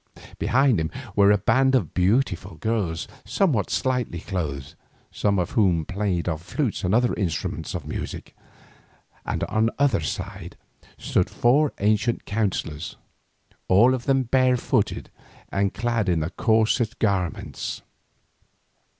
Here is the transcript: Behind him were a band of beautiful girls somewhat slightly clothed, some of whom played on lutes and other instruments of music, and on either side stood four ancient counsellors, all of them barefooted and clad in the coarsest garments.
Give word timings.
Behind 0.39 0.79
him 0.79 0.89
were 1.15 1.31
a 1.31 1.37
band 1.37 1.75
of 1.75 1.93
beautiful 1.93 2.55
girls 2.55 3.07
somewhat 3.23 3.69
slightly 3.69 4.19
clothed, 4.19 4.73
some 5.11 5.37
of 5.37 5.51
whom 5.51 5.85
played 5.85 6.27
on 6.27 6.39
lutes 6.57 6.83
and 6.83 6.95
other 6.95 7.13
instruments 7.13 7.75
of 7.75 7.85
music, 7.85 8.35
and 9.27 9.43
on 9.43 9.69
either 9.77 9.99
side 10.01 10.57
stood 10.97 11.29
four 11.29 11.71
ancient 11.77 12.25
counsellors, 12.25 12.95
all 13.67 13.93
of 13.93 14.05
them 14.05 14.23
barefooted 14.23 15.11
and 15.49 15.75
clad 15.75 16.09
in 16.09 16.21
the 16.21 16.31
coarsest 16.31 16.97
garments. 16.97 17.83